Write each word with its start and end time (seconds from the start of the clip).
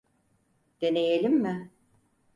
Deneyelim 0.81 1.33
mi? 1.41 1.71